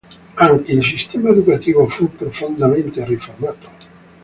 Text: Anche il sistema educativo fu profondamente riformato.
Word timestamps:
Anche 0.33 0.71
il 0.71 0.83
sistema 0.83 1.29
educativo 1.29 1.87
fu 1.87 2.11
profondamente 2.15 3.05
riformato. 3.05 3.69